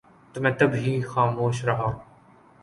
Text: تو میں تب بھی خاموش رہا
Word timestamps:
تو 0.33 0.37
میں 0.41 0.51
تب 0.59 0.69
بھی 0.73 0.93
خاموش 1.01 1.63
رہا 1.65 1.89